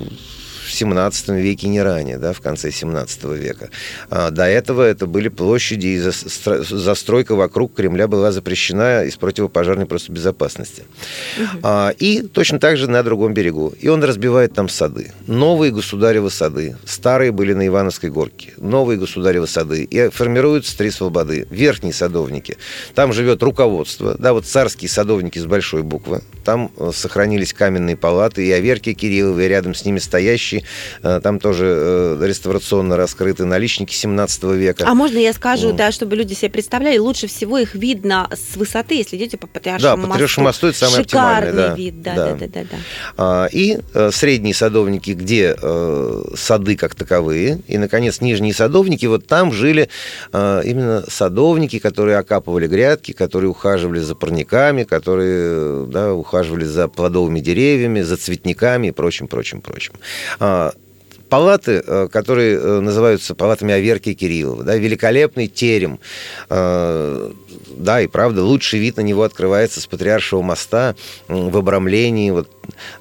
в 0.73 0.75
17 0.75 1.29
веке, 1.29 1.67
не 1.67 1.81
ранее, 1.81 2.17
да, 2.17 2.33
в 2.33 2.41
конце 2.41 2.71
17 2.71 3.23
века. 3.25 3.69
А 4.09 4.31
до 4.31 4.45
этого 4.45 4.81
это 4.81 5.05
были 5.05 5.29
площади, 5.29 5.87
и 5.87 5.99
застройка 5.99 7.35
вокруг 7.35 7.75
Кремля 7.75 8.07
была 8.07 8.31
запрещена 8.31 9.03
из 9.03 9.15
противопожарной 9.15 9.85
просто 9.85 10.11
безопасности. 10.11 10.83
Угу. 11.37 11.59
А, 11.61 11.93
и 11.99 12.23
точно 12.23 12.59
так 12.59 12.77
же 12.77 12.89
на 12.89 13.03
другом 13.03 13.33
берегу. 13.35 13.73
И 13.79 13.87
он 13.87 14.03
разбивает 14.03 14.53
там 14.53 14.67
сады. 14.67 15.11
Новые 15.27 15.71
государевы 15.71 16.31
сады. 16.31 16.75
Старые 16.85 17.31
были 17.31 17.53
на 17.53 17.67
Ивановской 17.67 18.09
горке. 18.09 18.53
Новые 18.57 18.97
государевы 18.97 19.45
сады. 19.45 19.83
И 19.83 20.09
формируются 20.09 20.75
три 20.75 20.89
свободы. 20.89 21.45
Верхние 21.51 21.93
садовники. 21.93 22.57
Там 22.95 23.13
живет 23.13 23.43
руководство. 23.43 24.15
Да, 24.17 24.33
вот 24.33 24.47
царские 24.47 24.89
садовники 24.89 25.37
с 25.37 25.45
большой 25.45 25.83
буквы. 25.83 26.23
Там 26.43 26.71
э, 26.77 26.91
сохранились 26.93 27.53
каменные 27.53 27.95
палаты. 27.95 28.45
И 28.45 28.51
Аверки 28.51 28.93
Кирилловы, 28.93 29.45
и 29.45 29.47
рядом 29.47 29.75
с 29.75 29.85
ними 29.85 29.99
стоящие 29.99 30.62
Э, 31.01 31.19
там 31.21 31.39
тоже 31.39 31.65
э, 31.65 32.25
реставрационно 32.25 32.97
раскрыты 32.97 33.45
наличники 33.45 33.93
17 33.93 34.43
века. 34.43 34.85
А 34.87 34.93
можно 34.93 35.17
я 35.17 35.33
скажу, 35.33 35.69
mm. 35.69 35.73
да, 35.73 35.91
чтобы 35.91 36.15
люди 36.15 36.33
себе 36.33 36.49
представляли, 36.49 36.97
лучше 36.97 37.27
всего 37.27 37.57
их 37.57 37.75
видно 37.75 38.29
с 38.31 38.55
высоты, 38.55 38.95
если 38.95 39.17
идете 39.17 39.37
по 39.37 39.47
Патриаршему 39.47 39.91
мосту. 39.91 40.07
Да, 40.07 40.11
Патриаршему 40.11 40.45
мосту 40.45 40.67
это 40.67 40.77
самый 40.77 41.03
Шикарный 41.03 41.49
оптимальный. 41.49 41.69
Да. 41.69 41.75
вид, 41.75 42.01
да, 42.01 42.15
да, 42.15 42.25
да. 42.25 42.35
да, 42.35 42.47
да, 42.47 42.63
да. 42.63 42.77
А, 43.17 43.45
и 43.51 43.79
э, 43.93 44.11
средние 44.11 44.53
садовники, 44.53 45.11
где 45.11 45.55
сады 46.35 46.75
как 46.75 46.95
таковые, 46.95 47.59
и, 47.67 47.77
наконец, 47.77 48.21
нижние 48.21 48.53
садовники, 48.53 49.05
вот 49.05 49.27
там 49.27 49.51
жили 49.51 49.89
именно 50.31 51.03
садовники, 51.07 51.79
которые 51.79 52.17
окапывали 52.17 52.67
грядки, 52.67 53.11
которые 53.11 53.49
ухаживали 53.49 53.99
за 53.99 54.15
парниками, 54.15 54.83
которые 54.83 55.85
да, 55.87 56.13
ухаживали 56.13 56.65
за 56.65 56.87
плодовыми 56.87 57.39
деревьями, 57.39 58.01
за 58.01 58.17
цветниками 58.17 58.87
и 58.87 58.91
прочим, 58.91 59.27
прочим, 59.27 59.61
прочим. 59.61 59.93
А, 60.53 60.73
палаты, 61.29 61.83
э, 61.83 62.07
которые 62.09 62.59
э, 62.59 62.79
называются 62.79 63.33
палатами 63.33 63.73
Аверки 63.73 64.09
и 64.09 64.13
Кириллова, 64.13 64.63
да, 64.63 64.75
великолепный 64.75 65.47
терем, 65.47 65.99
э, 66.49 67.31
да, 67.67 68.01
и 68.01 68.07
правда, 68.07 68.43
лучший 68.43 68.79
вид 68.79 68.97
на 68.97 69.01
него 69.01 69.23
открывается 69.23 69.81
с 69.81 69.87
Патриаршего 69.87 70.41
моста 70.41 70.95
в 71.27 71.57
обрамлении 71.57 72.31
вот, 72.31 72.49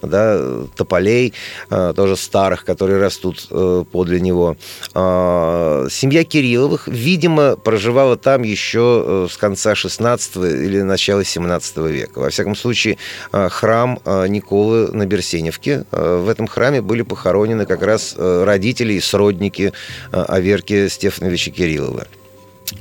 да, 0.03 0.65
тополей, 0.77 1.35
тоже 1.69 2.17
старых, 2.17 2.65
которые 2.65 2.99
растут 2.99 3.49
подле 3.91 4.21
него. 4.21 4.57
Семья 4.93 6.25
Кирилловых, 6.25 6.89
видимо, 6.89 7.57
проживала 7.57 8.17
там 8.17 8.43
еще 8.43 9.29
с 9.31 9.37
конца 9.37 9.75
16 9.75 10.37
или 10.37 10.83
начала 10.83 11.25
17 11.25 11.77
века. 11.79 12.19
Во 12.19 12.31
всяком 12.31 12.57
случае, 12.57 12.99
храм 13.31 13.99
Николы 14.29 14.89
на 14.93 15.07
Берсеневке, 15.07 15.85
в 15.91 16.29
этом 16.29 16.47
храме 16.47 16.81
были 16.83 17.03
похоронены 17.03 17.67
как 17.67 17.83
раз 17.83 18.17
Э, 18.23 18.45
родители 18.45 18.95
и 18.95 19.01
сродники 19.01 19.73
э, 20.13 20.25
Аверки 20.29 20.89
Стефановича 20.89 21.51
Кириллова. 21.51 22.07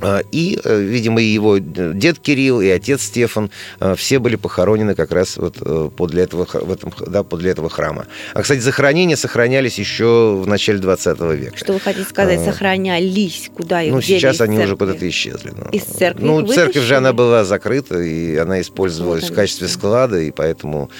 А, 0.00 0.22
и, 0.32 0.58
э, 0.62 0.80
видимо, 0.80 1.20
и 1.20 1.26
его 1.26 1.58
дед 1.58 2.18
Кирилл, 2.18 2.60
и 2.60 2.68
отец 2.68 3.02
Стефан 3.02 3.50
э, 3.80 3.94
все 3.96 4.18
были 4.18 4.36
похоронены 4.36 4.94
как 4.94 5.12
раз 5.12 5.36
вот 5.36 5.56
э, 5.60 5.90
подле 5.96 6.24
этого, 6.24 6.46
в 6.46 6.72
этом, 6.72 6.92
да, 7.06 7.22
подле 7.22 7.50
этого 7.50 7.68
храма. 7.68 8.06
А, 8.34 8.42
кстати, 8.42 8.60
захоронения 8.60 9.16
сохранялись 9.16 9.78
еще 9.78 10.40
в 10.42 10.46
начале 10.46 10.78
20 10.78 11.20
века. 11.20 11.56
Что 11.56 11.72
вы 11.72 11.80
хотите 11.80 12.08
сказать, 12.08 12.40
а, 12.40 12.44
сохранялись? 12.44 13.50
Куда 13.54 13.82
их 13.82 13.92
Ну, 13.92 14.00
сейчас 14.00 14.40
они 14.40 14.58
уже 14.58 14.76
куда-то 14.76 15.08
исчезли. 15.08 15.52
Ну, 15.56 15.70
Из 15.70 15.82
церкви 15.82 16.24
Ну, 16.24 16.46
церковь 16.46 16.82
же, 16.84 16.96
она 16.96 17.12
была 17.12 17.44
закрыта, 17.44 18.00
и 18.00 18.36
она 18.36 18.60
использовалась 18.60 19.22
вот 19.22 19.32
в 19.32 19.34
качестве 19.34 19.68
склада, 19.68 20.18
и 20.20 20.30
поэтому, 20.30 20.90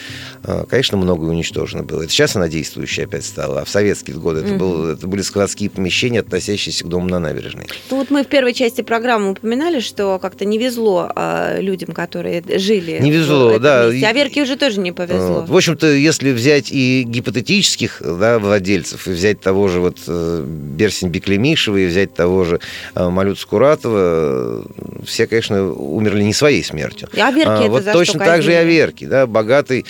конечно, 0.69 0.97
многое 0.97 1.31
уничтожено 1.31 1.83
было. 1.83 2.03
Это 2.03 2.13
сейчас 2.13 2.37
она 2.37 2.49
действующая 2.49 3.05
опять 3.05 3.25
стала, 3.25 3.61
а 3.61 3.65
в 3.65 3.69
советские 3.69 4.17
годы 4.17 4.41
это, 4.41 4.55
был, 4.55 4.89
это 4.89 5.07
были 5.07 5.23
складские 5.23 5.71
помещения, 5.71 6.21
относящиеся 6.21 6.85
к 6.85 6.89
дому 6.89 7.09
на 7.09 7.19
набережной. 7.19 7.67
Ну, 7.91 7.99
вот 7.99 8.11
мы 8.11 8.25
в 8.25 8.27
первой 8.27 8.55
части 8.55 8.82
программы 8.83 9.31
упоминали, 9.31 9.81
что 9.81 10.19
как-то 10.19 10.45
не 10.45 10.59
везло 10.59 11.11
э, 11.15 11.61
людям, 11.61 11.95
которые 11.95 12.43
жили. 12.59 12.99
Не 13.01 13.11
везло, 13.11 13.59
да. 13.59 13.87
Месте. 13.87 14.07
А 14.07 14.13
Верке 14.13 14.43
уже 14.43 14.57
тоже 14.57 14.81
не 14.81 14.93
повезло. 14.93 15.45
В 15.47 15.57
общем-то, 15.57 15.87
если 15.87 16.33
взять 16.33 16.71
и 16.71 17.05
гипотетических 17.07 18.03
да, 18.03 18.39
владельцев, 18.39 19.07
и 19.09 19.11
взять 19.11 19.41
того 19.41 19.69
же 19.69 19.81
вот 19.81 19.99
э, 20.07 20.45
Берсин 20.47 21.11
Беклемишева, 21.11 21.77
и 21.77 21.87
взять 21.87 22.15
того 22.15 22.45
же 22.45 22.61
э, 22.95 23.09
Малют 23.09 23.39
Скуратова, 23.39 24.65
все, 25.05 25.27
конечно, 25.27 25.73
умерли 25.73 26.23
не 26.23 26.33
своей 26.33 26.63
смертью. 26.65 27.09
И 27.13 27.21
а, 27.21 27.31
это 27.31 27.69
вот 27.69 27.85
за 27.85 27.93
точно 27.93 28.21
что 28.21 28.25
так 28.25 28.43
же 28.43 28.53
и 28.53 28.55
Аверки, 28.55 29.05
да, 29.05 29.27
богатый 29.27 29.85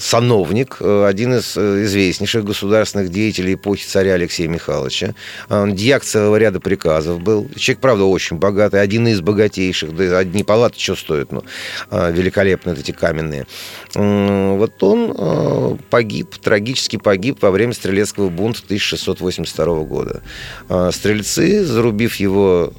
сановник, 0.00 0.78
э, 0.80 1.06
один 1.06 1.34
из 1.34 1.56
э, 1.56 1.84
известнейших 1.84 2.44
государственных 2.44 3.10
деятелей 3.10 3.54
эпохи 3.54 3.84
царя 3.86 4.14
Алексея 4.14 4.48
Михайловича. 4.48 5.14
Он 5.48 5.74
дьяк 5.74 6.02
целого 6.04 6.36
ряда 6.36 6.60
приказов 6.60 7.20
был. 7.20 7.48
Человек, 7.56 7.80
правда, 7.80 8.04
очень 8.04 8.38
богатый, 8.38 8.80
один 8.80 9.06
из 9.08 9.20
богатейших. 9.20 9.94
Да 9.94 10.18
одни 10.18 10.42
палаты 10.42 10.78
что 10.78 10.96
стоят, 10.96 11.32
ну, 11.32 11.44
а, 11.90 12.10
великолепные 12.10 12.76
эти 12.76 12.92
каменные. 12.92 13.46
Вот 13.94 14.82
он 14.82 15.14
э, 15.16 15.76
погиб, 15.90 16.36
трагически 16.36 16.96
погиб 16.96 17.42
во 17.42 17.50
время 17.50 17.74
стрелецкого 17.74 18.30
бунта 18.30 18.60
1682 18.64 19.80
года. 19.84 20.22
А, 20.68 20.90
стрельцы, 20.92 21.64
зарубив 21.64 22.16
его 22.16 22.72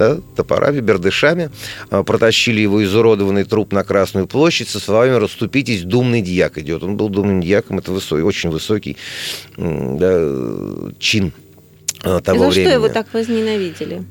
да, 0.00 0.16
топорами, 0.34 0.80
бердышами, 0.80 1.50
а, 1.90 2.02
протащили 2.02 2.62
его 2.62 2.82
изуродованный 2.82 3.44
труп 3.44 3.72
на 3.72 3.84
Красную 3.84 4.26
площадь 4.26 4.68
со 4.70 4.80
словами 4.80 5.12
«Расступитесь, 5.16 5.82
думный 5.82 6.22
дьяк 6.22 6.56
идет». 6.56 6.82
Он 6.82 6.96
был 6.96 7.10
думным 7.10 7.42
дьяком, 7.42 7.78
это 7.78 7.92
высокий, 7.92 8.22
очень 8.22 8.48
высокий 8.48 8.96
да, 9.58 10.90
чин 10.98 11.32
а, 12.02 12.20
того 12.20 12.36
И 12.36 12.38
за 12.38 12.48
времени. 12.48 12.64
что 12.64 12.74
его 12.74 12.88
так 12.88 13.12
возненавидели? 13.12 14.04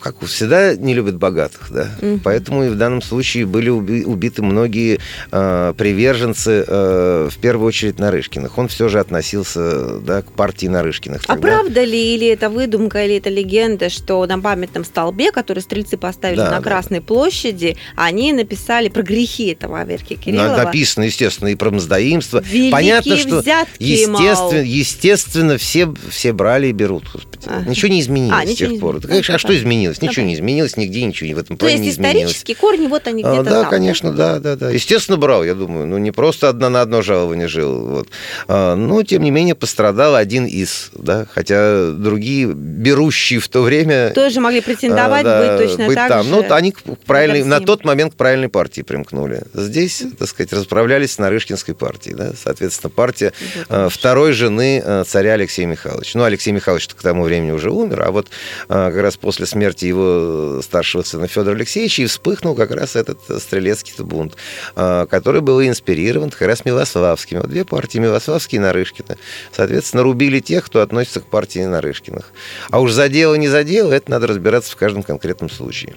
Как 0.00 0.20
всегда, 0.24 0.74
не 0.74 0.94
любят 0.94 1.16
богатых, 1.16 1.68
да. 1.70 1.88
Угу. 2.00 2.20
Поэтому 2.24 2.64
и 2.64 2.68
в 2.68 2.76
данном 2.76 3.02
случае 3.02 3.46
были 3.46 3.70
убиты 3.70 4.42
многие 4.42 4.98
э, 5.30 5.74
приверженцы, 5.76 6.64
э, 6.66 7.28
в 7.30 7.38
первую 7.38 7.68
очередь, 7.68 7.98
Нарышкиных. 7.98 8.56
Он 8.58 8.68
все 8.68 8.88
же 8.88 9.00
относился 9.00 9.98
да, 10.00 10.22
к 10.22 10.32
партии 10.32 10.66
Нарышкиных. 10.66 11.22
А 11.24 11.34
тогда. 11.34 11.48
правда 11.48 11.84
ли, 11.84 12.14
или 12.14 12.28
это 12.28 12.50
выдумка, 12.50 13.04
или 13.04 13.16
это 13.16 13.30
легенда, 13.30 13.88
что 13.88 14.24
на 14.26 14.38
памятном 14.38 14.84
столбе, 14.84 15.32
который 15.32 15.60
стрельцы 15.60 15.96
поставили 15.96 16.38
да, 16.38 16.50
на 16.50 16.60
Красной 16.60 17.00
да. 17.00 17.06
площади, 17.06 17.76
они 17.96 18.32
написали 18.32 18.88
про 18.88 19.02
грехи 19.02 19.48
этого 19.48 19.80
Аверки 19.80 20.14
Кириллова? 20.14 20.64
Написано, 20.64 21.04
естественно, 21.04 21.48
и 21.48 21.54
про 21.54 21.70
мздоимство. 21.70 22.42
Великие 22.42 22.72
Понятно, 22.72 23.16
что 23.16 23.42
естественно, 23.78 24.62
естественно 24.62 25.58
все, 25.58 25.94
все 26.10 26.32
брали 26.32 26.68
и 26.68 26.72
берут. 26.72 27.04
Ага. 27.46 27.68
Ничего 27.68 27.88
не 27.88 28.00
изменилось 28.00 28.44
а, 28.44 28.46
с 28.46 28.54
тех 28.54 28.78
пор. 28.78 29.00
Конечно, 29.00 29.34
а 29.34 29.38
что 29.38 29.56
изменилось? 29.56 29.87
Изменилось. 29.92 30.16
Ничего 30.16 30.26
не 30.26 30.34
изменилось, 30.34 30.76
нигде 30.76 31.04
ничего 31.04 31.36
в 31.36 31.38
этом 31.38 31.56
плане 31.56 31.78
не 31.78 31.90
изменилось. 31.90 31.96
То 31.96 32.18
есть 32.18 32.18
исторические 32.38 32.56
корни, 32.56 32.86
вот 32.86 33.06
они 33.06 33.22
а, 33.22 33.28
где-то 33.32 33.50
Да, 33.50 33.60
там. 33.62 33.70
конечно, 33.70 34.12
да, 34.12 34.38
да, 34.38 34.56
да. 34.56 34.70
Естественно, 34.70 35.16
брал, 35.16 35.44
я 35.44 35.54
думаю. 35.54 35.86
Ну, 35.86 35.98
не 35.98 36.10
просто 36.10 36.48
одна 36.48 36.70
на 36.70 36.80
одно 36.82 37.02
жалование 37.02 37.48
жил. 37.48 37.86
Вот. 37.86 38.08
А, 38.46 38.74
но, 38.74 39.02
тем 39.02 39.22
не 39.22 39.30
менее, 39.30 39.54
пострадал 39.54 40.14
один 40.14 40.46
из, 40.46 40.90
да, 40.94 41.26
хотя 41.32 41.92
другие, 41.92 42.46
берущие 42.46 43.40
в 43.40 43.48
то 43.48 43.62
время... 43.62 44.10
Тоже 44.10 44.40
могли 44.40 44.60
претендовать, 44.60 45.24
а, 45.24 45.40
да, 45.40 45.56
быть 45.56 45.66
точно 45.68 45.86
быть 45.86 45.96
так 45.96 46.08
там. 46.08 46.24
же. 46.24 46.30
Ну, 46.30 46.44
они 46.50 46.72
к 46.72 46.82
правильной, 47.06 47.44
на 47.44 47.60
тот 47.60 47.84
момент 47.84 48.14
к 48.14 48.16
правильной 48.16 48.48
партии 48.48 48.82
примкнули. 48.82 49.42
Здесь, 49.54 50.02
так 50.18 50.28
сказать, 50.28 50.52
расправлялись 50.52 51.12
с 51.12 51.18
Нарышкинской 51.18 51.74
партией, 51.74 52.14
да, 52.16 52.32
соответственно, 52.42 52.90
партия 52.90 53.32
вот, 53.68 53.92
второй 53.92 54.32
жены 54.32 55.04
царя 55.06 55.34
Алексея 55.34 55.66
Михайловича. 55.66 56.18
Ну, 56.18 56.24
Алексей 56.24 56.52
Михайлович 56.52 56.88
к 56.88 57.02
тому 57.02 57.24
времени 57.24 57.50
уже 57.50 57.70
умер, 57.70 58.02
а 58.02 58.10
вот 58.10 58.28
как 58.68 58.96
раз 58.96 59.16
после 59.16 59.46
смерти 59.46 59.77
смерти 59.78 59.84
его 59.86 60.60
старшего 60.62 61.02
сына 61.02 61.26
Федора 61.26 61.54
Алексеевича 61.54 62.02
и 62.02 62.06
вспыхнул 62.06 62.54
как 62.54 62.70
раз 62.70 62.96
этот 62.96 63.20
стрелецкий 63.40 63.94
бунт, 63.98 64.36
который 64.74 65.40
был 65.40 65.62
инспирирован 65.62 66.30
как 66.30 66.42
раз 66.42 66.64
Милославскими. 66.64 67.38
Вот 67.38 67.48
две 67.50 67.64
партии, 67.64 67.98
Милославские 67.98 68.58
и 68.58 68.62
Нарышкина. 68.62 69.16
Соответственно, 69.52 70.02
рубили 70.02 70.40
тех, 70.40 70.64
кто 70.64 70.80
относится 70.80 71.20
к 71.20 71.26
партии 71.26 71.60
Нарышкиных. 71.60 72.32
А 72.70 72.80
уж 72.80 72.92
за 72.92 73.08
дело, 73.08 73.34
не 73.34 73.48
за 73.48 73.64
дело, 73.64 73.92
это 73.92 74.10
надо 74.10 74.26
разбираться 74.26 74.72
в 74.72 74.76
каждом 74.76 75.02
конкретном 75.02 75.50
случае. 75.50 75.94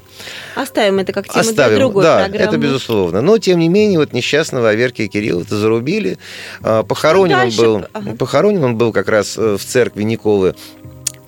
Оставим 0.56 1.00
это 1.00 1.14
как 1.14 1.28
тему 1.28 1.40
Оставим, 1.40 1.70
для 1.70 1.80
другой 1.80 2.04
да, 2.04 2.20
программы. 2.20 2.46
это 2.46 2.58
безусловно. 2.58 3.22
Но, 3.22 3.38
тем 3.38 3.60
не 3.60 3.70
менее, 3.70 4.00
вот 4.00 4.14
несчастного 4.14 4.70
Аверки 4.70 5.08
Кирилла-то 5.08 5.58
зарубили. 5.58 6.18
Похоронен 6.62 7.40
он, 7.40 7.50
был, 7.52 8.16
похоронен 8.18 8.64
он 8.64 8.78
был 8.78 8.94
как 8.94 9.10
раз 9.10 9.38
э, 9.38 9.58
в 9.58 9.64
церкви 9.64 10.04
Николы 10.04 10.56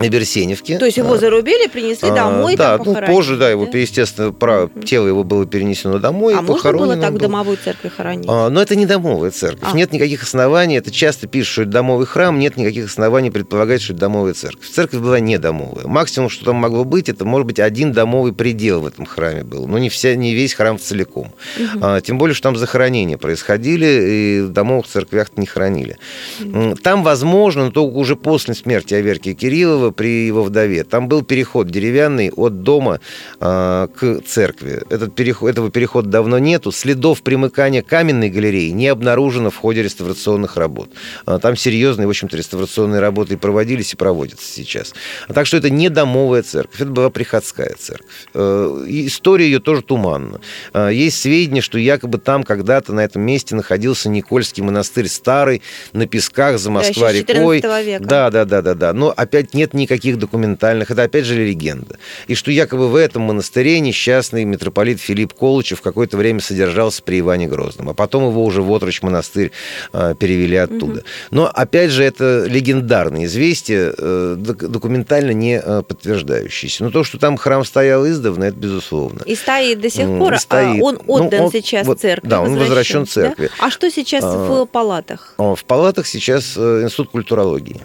на 0.04 0.10
Берсеневке. 0.10 0.78
То 0.78 0.86
есть 0.86 0.98
его 0.98 1.18
зарубили, 1.18 1.68
принесли 1.68 2.10
а, 2.10 2.16
домой, 2.16 2.56
Да, 2.56 2.78
ну 2.78 2.96
позже, 3.08 3.38
да, 3.38 3.50
его, 3.50 3.66
да? 3.66 3.78
естественно, 3.78 4.30
угу. 4.30 4.82
тело 4.82 5.08
его 5.08 5.24
было 5.24 5.46
перенесено 5.46 6.00
домой. 6.00 6.36
А 6.36 6.42
можно 6.42 6.74
было 6.74 6.98
так 6.98 7.14
в 7.14 7.18
домовую 7.18 7.58
церковь 7.58 7.94
хоронить? 7.96 8.26
А, 8.28 8.50
но 8.50 8.62
это 8.62 8.76
не 8.76 8.86
домовая 8.86 9.32
церковь. 9.32 9.70
А. 9.72 9.76
Нет 9.76 9.92
никаких 9.94 10.24
оснований, 10.24 10.78
это 10.78 10.92
часто 10.92 11.28
пишут, 11.28 11.52
что 11.54 11.62
это 11.64 11.72
домовый 11.72 12.06
храм, 12.06 12.38
нет 12.38 12.58
никаких 12.58 12.86
оснований 12.86 13.32
предполагать, 13.32 13.82
что 13.82 13.94
это 13.94 14.02
домовая 14.02 14.34
церковь. 14.34 14.68
Церковь 14.70 15.00
была 15.00 15.20
не 15.20 15.38
домовая. 15.38 15.88
Максимум, 15.88 16.30
что 16.30 16.46
там 16.46 16.56
могло 16.58 16.84
быть, 16.84 17.10
это, 17.10 17.26
может 17.26 17.48
быть, 17.48 17.60
один 17.60 17.94
домовый 17.94 18.34
предел 18.34 18.82
в 18.82 18.88
этом 18.88 19.06
храме 19.06 19.44
был, 19.44 19.68
но 19.68 19.78
не, 19.78 19.90
вся, 19.90 20.16
не 20.16 20.34
весь 20.34 20.54
храм 20.54 20.78
целиком. 20.78 21.34
Угу. 21.58 21.80
А, 21.82 22.02
тем 22.02 22.18
более, 22.18 22.34
что 22.34 22.44
там 22.44 22.58
захоронения 22.58 23.18
происходили, 23.18 23.86
и 23.86 24.42
в 24.42 24.50
домовых 24.50 24.88
церквях 24.88 25.30
не 25.38 25.46
хранили. 25.46 25.98
Угу. 26.42 26.76
Там, 26.84 27.04
возможно, 27.04 27.66
но 27.66 27.72
только 27.72 27.96
уже 27.96 28.16
после 28.16 28.54
смерти 28.54 28.94
Аверки 28.94 29.34
Кириллова 29.34 29.93
при 29.94 30.28
его 30.28 30.44
вдове. 30.44 30.84
Там 30.84 31.08
был 31.08 31.24
переход 31.24 31.70
деревянный 31.70 32.32
от 32.32 32.64
дома 32.64 33.00
э, 33.40 33.88
к 33.96 34.22
церкви. 34.26 34.82
Этот 34.90 35.16
переход, 35.16 35.50
этого 35.50 35.72
перехода 35.72 36.10
давно 36.10 36.40
нету. 36.40 36.72
Следов 36.72 37.22
примыкания 37.22 37.82
каменной 37.82 38.30
галереи 38.30 38.70
не 38.70 38.88
обнаружено 38.88 39.50
в 39.50 39.56
ходе 39.56 39.84
реставрационных 39.84 40.58
работ. 40.58 40.90
Э, 41.26 41.40
там 41.42 41.56
серьезные, 41.56 42.08
в 42.08 42.10
общем-то, 42.10 42.36
реставрационные 42.38 43.00
работы 43.00 43.36
и 43.36 43.38
проводились, 43.38 43.94
и 43.94 43.96
проводятся 43.96 44.46
сейчас. 44.46 44.94
А 45.28 45.34
так 45.34 45.46
что 45.46 45.58
это 45.58 45.70
не 45.70 45.90
домовая 45.90 46.44
церковь, 46.44 46.82
это 46.82 46.92
была 46.92 47.10
приходская 47.10 47.76
церковь. 47.80 48.08
Э, 48.34 48.84
история 48.88 49.46
ее 49.46 49.60
тоже 49.60 49.82
туманна. 49.82 50.42
Э, 50.74 50.90
есть 50.92 51.22
сведения, 51.22 51.62
что 51.62 51.78
якобы 51.78 52.18
там 52.18 52.44
когда-то 52.44 52.94
на 52.94 53.02
этом 53.02 53.22
месте 53.22 53.56
находился 53.56 54.10
Никольский 54.10 54.64
монастырь 54.64 55.08
старый, 55.08 55.62
на 55.94 56.08
песках 56.08 56.60
за 56.60 56.72
Москва-рекой. 56.72 57.62
Да, 58.08 58.30
да, 58.30 58.46
да, 58.46 58.62
да, 58.62 58.74
да. 58.74 58.94
Но 58.94 59.14
опять 59.16 59.54
нет 59.54 59.74
никаких 59.84 60.18
документальных, 60.18 60.92
это 60.92 61.04
опять 61.04 61.26
же 61.26 61.36
легенда. 61.36 61.98
И 62.28 62.36
что 62.36 62.52
якобы 62.52 62.90
в 62.90 62.96
этом 62.96 63.24
монастыре 63.24 63.80
несчастный 63.80 64.44
митрополит 64.46 65.00
Филипп 65.00 65.34
Колычев 65.34 65.82
какое-то 65.82 66.18
время 66.18 66.40
содержался 66.40 67.04
при 67.04 67.20
Иване 67.20 67.48
Грозном, 67.48 67.90
а 67.90 67.94
потом 67.94 68.28
его 68.28 68.44
уже 68.44 68.62
в 68.62 68.72
Отрочь 68.72 69.02
монастырь 69.02 69.52
э, 69.94 70.16
перевели 70.20 70.58
оттуда. 70.58 71.00
Угу. 71.00 71.08
Но 71.32 71.52
опять 71.54 71.92
же 71.92 72.04
это 72.04 72.46
легендарное 72.48 73.26
известие, 73.26 73.94
э, 73.98 74.36
документально 74.38 75.32
не 75.32 75.62
э, 75.64 75.84
подтверждающееся. 75.84 76.84
Но 76.84 76.92
то, 76.92 77.04
что 77.04 77.18
там 77.18 77.38
храм 77.38 77.64
стоял 77.64 78.08
издавна, 78.08 78.46
это 78.46 78.58
безусловно. 78.58 79.22
И 79.26 79.36
стоит 79.36 79.82
до 79.82 79.90
сих 79.90 80.08
пор, 80.08 80.38
стоит. 80.40 80.82
а 80.82 80.84
он 80.84 81.00
отдан 81.08 81.40
ну, 81.40 81.46
он, 81.46 81.52
сейчас 81.52 81.86
вот, 81.88 82.00
церкви. 82.00 82.28
Да, 82.28 82.42
он 82.42 82.58
возвращен 82.58 83.06
церкви. 83.06 83.50
Да? 83.58 83.66
А 83.68 83.70
что 83.70 83.90
сейчас 83.90 84.24
а, 84.24 84.38
в 84.38 84.66
палатах? 84.66 85.36
В 85.38 85.64
палатах 85.66 86.08
сейчас 86.08 86.54
э, 86.58 86.84
институт 86.84 87.10
культурологии. 87.10 87.82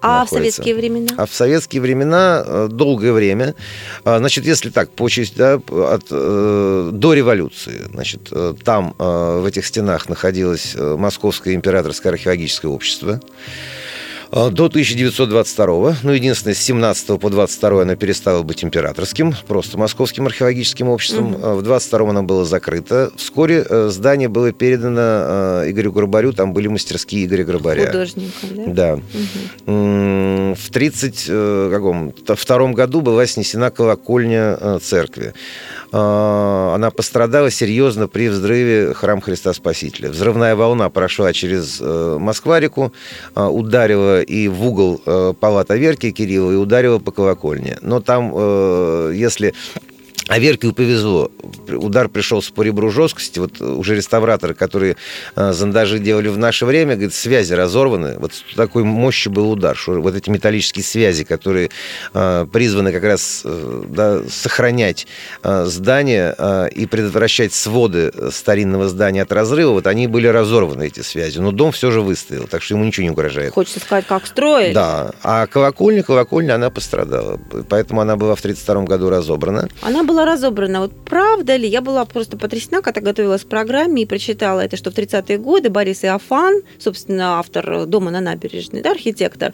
А 0.00 0.20
находится. 0.20 0.34
в 0.34 0.38
советские 0.38 0.74
времена? 0.74 1.08
А 1.16 1.26
в 1.26 1.34
советские 1.34 1.82
времена 1.82 2.42
э, 2.44 2.68
долгое 2.70 3.12
время, 3.12 3.54
а, 4.04 4.18
значит, 4.18 4.44
если 4.44 4.70
так, 4.70 4.90
по 4.90 5.08
части, 5.08 5.36
да, 5.36 5.54
от, 5.54 6.06
э, 6.10 6.90
до 6.92 7.14
революции, 7.14 7.82
значит, 7.92 8.28
э, 8.30 8.54
там 8.64 8.94
в 8.98 9.44
этих 9.46 9.66
стенах 9.66 10.08
находилось 10.08 10.74
Московское 10.76 11.54
императорское 11.54 12.12
археологическое 12.12 12.70
общество. 12.70 13.20
А, 14.36 14.50
до 14.50 14.66
1922, 14.66 15.96
ну, 16.02 16.12
единственное, 16.12 16.54
с 16.54 16.58
17 16.58 17.18
по 17.18 17.30
22 17.30 17.82
она 17.82 17.96
перестала 17.96 18.42
быть 18.42 18.62
императорским, 18.62 19.34
просто 19.46 19.78
Московским 19.78 20.26
археологическим 20.26 20.90
обществом. 20.90 21.36
Угу. 21.36 21.54
В 21.54 21.62
22 21.62 22.10
она 22.10 22.22
была 22.22 22.44
закрыта. 22.44 23.10
Вскоре 23.16 23.64
э, 23.66 23.88
здание 23.88 24.28
было 24.28 24.52
передано 24.52 25.00
э, 25.00 25.70
Игорю 25.70 25.90
Горбарю, 25.90 26.34
там 26.34 26.52
были 26.52 26.68
мастерские 26.68 27.24
Игоря 27.24 27.44
Горбаря. 27.44 27.86
Художником, 27.86 28.50
да? 28.56 28.66
Да. 28.66 28.92
Угу. 29.64 30.54
В 30.54 30.68
1932 30.68 32.72
году 32.72 33.00
была 33.00 33.26
снесена 33.26 33.70
колокольня 33.70 34.78
церкви. 34.80 35.32
А, 35.92 36.72
она 36.74 36.90
пострадала 36.90 37.50
серьезно 37.50 38.08
при 38.08 38.28
взрыве 38.28 38.92
храма 38.94 39.22
Христа 39.22 39.52
Спасителя. 39.52 40.10
Взрывная 40.10 40.56
волна 40.56 40.90
прошла 40.90 41.32
через 41.32 41.78
э, 41.80 42.16
Москва-реку, 42.18 42.92
а, 43.34 43.48
ударила 43.48 44.22
и 44.26 44.48
в 44.48 44.66
угол 44.66 45.00
э, 45.04 45.34
палата 45.38 45.76
Верки 45.76 46.10
Кирилла, 46.10 46.52
и 46.52 46.56
ударила 46.56 46.98
по 46.98 47.12
колокольне. 47.12 47.78
Но 47.82 48.00
там, 48.00 48.32
э, 48.34 49.12
если 49.14 49.54
а 50.28 50.38
Верке 50.38 50.72
повезло. 50.72 51.30
Удар 51.70 52.08
пришелся 52.08 52.52
по 52.52 52.62
ребру 52.62 52.90
жесткости. 52.90 53.38
Вот 53.38 53.60
уже 53.60 53.96
реставраторы, 53.96 54.54
которые 54.54 54.96
э, 55.34 55.52
зондажи 55.52 55.98
делали 55.98 56.28
в 56.28 56.38
наше 56.38 56.66
время, 56.66 56.94
говорят, 56.94 57.14
связи 57.14 57.52
разорваны. 57.52 58.16
Вот 58.18 58.32
такой 58.54 58.84
мощи 58.84 59.28
был 59.28 59.50
удар. 59.50 59.76
Что 59.76 60.00
вот 60.00 60.14
эти 60.14 60.30
металлические 60.30 60.84
связи, 60.84 61.24
которые 61.24 61.70
э, 62.14 62.46
призваны 62.52 62.92
как 62.92 63.04
раз 63.04 63.42
э, 63.44 63.84
да, 63.88 64.22
сохранять 64.28 65.06
здание 65.42 66.34
и 66.74 66.86
предотвращать 66.86 67.52
своды 67.52 68.12
старинного 68.30 68.88
здания 68.88 69.22
от 69.22 69.32
разрыва, 69.32 69.72
вот 69.72 69.86
они 69.86 70.06
были 70.06 70.26
разорваны, 70.26 70.86
эти 70.86 71.00
связи. 71.00 71.38
Но 71.38 71.52
дом 71.52 71.72
все 71.72 71.90
же 71.90 72.00
выстоял, 72.00 72.46
так 72.46 72.62
что 72.62 72.74
ему 72.74 72.84
ничего 72.84 73.04
не 73.04 73.10
угрожает. 73.10 73.52
Хочется 73.52 73.80
сказать, 73.80 74.06
как 74.06 74.26
строили. 74.26 74.72
Да. 74.72 75.12
А 75.22 75.46
колокольня, 75.46 76.02
колокольня, 76.02 76.54
она 76.54 76.70
пострадала. 76.70 77.38
Поэтому 77.68 78.00
она 78.00 78.16
была 78.16 78.34
в 78.34 78.40
1932 78.40 78.84
году 78.84 79.10
разобрана. 79.10 79.68
Она 79.82 80.02
была 80.02 80.24
разобрана. 80.24 80.80
Вот 80.80 80.92
правда 81.04 81.55
ли? 81.56 81.68
Я 81.68 81.80
была 81.80 82.04
просто 82.04 82.36
потрясена, 82.36 82.82
когда 82.82 83.00
готовилась 83.00 83.44
к 83.44 83.48
программе 83.48 84.02
и 84.02 84.06
прочитала 84.06 84.60
это, 84.60 84.76
что 84.76 84.90
в 84.90 84.94
30-е 84.94 85.38
годы 85.38 85.70
Борис 85.70 86.04
Иофан, 86.04 86.62
собственно, 86.78 87.38
автор 87.38 87.86
«Дома 87.86 88.10
на 88.10 88.20
набережной», 88.20 88.82
да, 88.82 88.92
архитектор, 88.92 89.52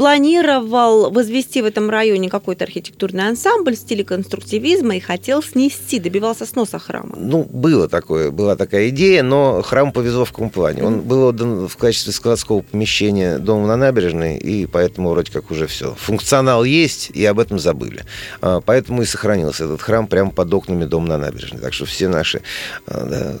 планировал 0.00 1.10
возвести 1.10 1.60
в 1.60 1.66
этом 1.66 1.90
районе 1.90 2.30
какой-то 2.30 2.64
архитектурный 2.64 3.28
ансамбль 3.28 3.76
в 3.76 3.78
стиле 3.78 4.02
конструктивизма 4.02 4.96
и 4.96 5.00
хотел 5.00 5.42
снести, 5.42 5.98
добивался 5.98 6.46
сноса 6.46 6.78
храма. 6.78 7.16
Ну, 7.18 7.44
было 7.44 7.86
такое, 7.86 8.30
была 8.30 8.56
такая 8.56 8.88
идея, 8.88 9.22
но 9.22 9.60
храм 9.60 9.92
повезло 9.92 10.24
в 10.24 10.30
каком 10.30 10.48
плане. 10.48 10.84
Он 10.84 11.02
был 11.02 11.24
отдан 11.24 11.68
в 11.68 11.76
качестве 11.76 12.14
складского 12.14 12.62
помещения 12.62 13.38
дома 13.38 13.66
на 13.66 13.76
набережной, 13.76 14.38
и 14.38 14.64
поэтому 14.64 15.10
вроде 15.10 15.30
как 15.30 15.50
уже 15.50 15.66
все. 15.66 15.94
Функционал 15.98 16.64
есть, 16.64 17.10
и 17.10 17.22
об 17.26 17.38
этом 17.38 17.58
забыли. 17.58 18.06
А, 18.40 18.62
поэтому 18.62 19.02
и 19.02 19.04
сохранился 19.04 19.66
этот 19.66 19.82
храм 19.82 20.06
прямо 20.06 20.30
под 20.30 20.54
окнами 20.54 20.86
дома 20.86 21.08
на 21.08 21.18
набережной. 21.18 21.60
Так 21.60 21.74
что 21.74 21.84
все 21.84 22.08
наши 22.08 22.40
а, 22.86 23.04
да, 23.04 23.36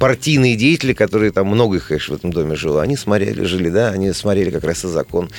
партийные 0.00 0.56
деятели, 0.56 0.94
которые 0.94 1.30
там 1.30 1.46
много 1.46 1.76
их, 1.76 1.88
конечно, 1.88 2.16
в 2.16 2.18
этом 2.18 2.32
доме 2.32 2.56
жило, 2.56 2.82
они 2.82 2.96
смотрели, 2.96 3.44
жили, 3.44 3.68
да, 3.68 3.90
они 3.90 4.12
смотрели 4.12 4.50
как 4.50 4.64
раз 4.64 4.84
и 4.84 4.88
закон, 4.88 5.30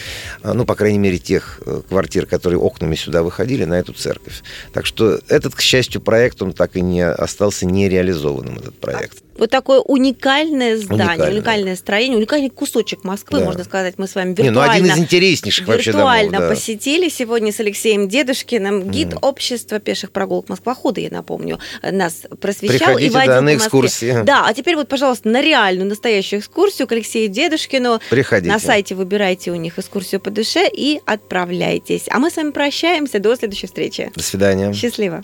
а, 0.43 0.53
ну, 0.53 0.65
по 0.65 0.75
крайней 0.75 0.99
мере, 0.99 1.17
тех 1.17 1.59
э, 1.65 1.81
квартир, 1.89 2.27
которые 2.27 2.59
окнами 2.59 2.93
сюда 2.95 3.23
выходили, 3.23 3.65
на 3.65 3.73
эту 3.73 3.93
церковь. 3.93 4.43
Так 4.71 4.85
что 4.85 5.19
этот, 5.27 5.55
к 5.55 5.61
счастью, 5.61 5.99
проект, 5.99 6.41
он 6.43 6.53
так 6.53 6.75
и 6.75 6.81
не 6.81 7.01
остался 7.01 7.65
нереализованным, 7.65 8.59
этот 8.59 8.79
проект 8.79 9.23
вот 9.37 9.49
такое 9.49 9.79
уникальное 9.79 10.77
здание, 10.77 11.05
уникальное, 11.05 11.31
уникальное 11.31 11.75
строение, 11.75 12.17
уникальный 12.17 12.49
кусочек 12.49 13.03
Москвы, 13.03 13.39
да. 13.39 13.45
можно 13.45 13.63
сказать, 13.63 13.95
мы 13.97 14.07
с 14.07 14.15
вами 14.15 14.29
виртуально, 14.29 14.49
Не, 14.49 14.51
ну 14.51 14.61
один 14.61 14.85
из 14.85 14.97
интереснейших 14.97 15.67
вообще 15.67 15.91
виртуально 15.91 16.31
домов, 16.31 16.49
да. 16.49 16.55
посетили 16.55 17.09
сегодня 17.09 17.51
с 17.51 17.59
Алексеем 17.59 18.07
Дедушкиным. 18.07 18.89
Гид 18.89 19.09
mm. 19.09 19.19
общества 19.21 19.79
пеших 19.79 20.11
прогулок 20.11 20.49
Москвохода, 20.49 21.01
я 21.01 21.09
напомню, 21.09 21.59
нас 21.81 22.23
просвещал 22.39 22.95
Приходите, 22.95 23.07
и 23.07 23.09
водил 23.09 23.33
да, 23.33 23.41
на 23.41 23.55
экскурсии. 23.55 24.23
Да, 24.23 24.45
а 24.47 24.53
теперь 24.53 24.75
вот, 24.75 24.87
пожалуйста, 24.87 25.29
на 25.29 25.41
реальную, 25.41 25.87
настоящую 25.87 26.39
экскурсию 26.41 26.87
к 26.87 26.91
Алексею 26.91 27.29
Дедушкину. 27.29 27.99
Приходите. 28.09 28.51
На 28.51 28.59
сайте 28.59 28.95
выбирайте 28.95 29.51
у 29.51 29.55
них 29.55 29.79
экскурсию 29.79 30.21
по 30.21 30.29
душе 30.29 30.69
и 30.71 31.01
отправляйтесь. 31.05 32.05
А 32.09 32.19
мы 32.19 32.29
с 32.29 32.35
вами 32.35 32.51
прощаемся. 32.51 33.19
До 33.19 33.35
следующей 33.35 33.67
встречи. 33.67 34.11
До 34.15 34.23
свидания. 34.23 34.73
Счастливо. 34.73 35.23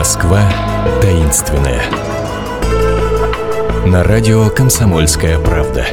Москва 0.00 0.50
таинственная. 1.02 1.82
На 3.84 4.02
радио 4.02 4.48
«Комсомольская 4.48 5.38
правда». 5.38 5.86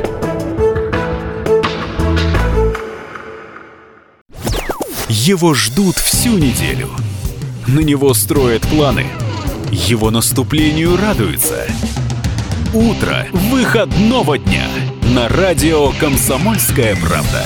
Его 5.09 5.53
ждут 5.53 5.97
всю 5.97 6.37
неделю. 6.37 6.89
На 7.67 7.81
него 7.81 8.13
строят 8.13 8.61
планы. 8.61 9.07
Его 9.73 10.09
наступлению 10.09 10.95
радуются. 10.95 11.67
Утро 12.73 13.27
выходного 13.33 14.37
дня 14.37 14.69
на 15.01 15.27
радио 15.27 15.91
«Комсомольская 15.99 16.95
правда». 16.95 17.43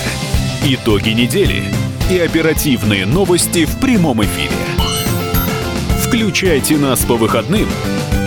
итоги 0.63 1.09
недели 1.09 1.63
и 2.11 2.19
оперативные 2.19 3.07
новости 3.07 3.65
в 3.65 3.79
прямом 3.79 4.23
эфире. 4.23 4.70
Включайте 6.11 6.75
нас 6.75 7.05
по 7.05 7.15
выходным 7.15 7.69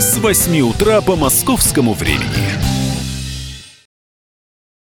с 0.01 0.17
8 0.17 0.59
утра 0.63 1.03
по 1.03 1.17
московскому 1.17 1.93
времени. 1.93 2.44